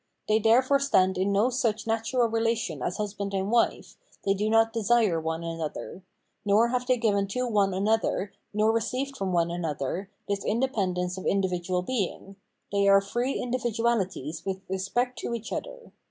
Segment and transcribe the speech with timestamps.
[0.27, 4.73] They therefore stand in no such natural relation as husband and wife, they do not
[4.73, 6.01] desire one another;
[6.43, 11.27] nor have they given to one another, nor received from one another, this independence of
[11.27, 12.37] individual being;
[12.71, 15.91] they are free individuahties with respect to each other.